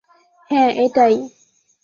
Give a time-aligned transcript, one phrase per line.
[0.51, 1.15] হ্যাঁ, এটাই।